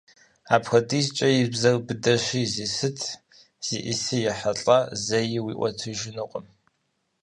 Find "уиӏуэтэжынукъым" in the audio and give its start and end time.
5.45-6.45